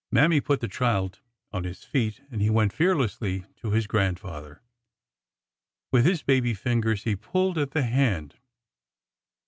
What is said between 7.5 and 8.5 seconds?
at the hand.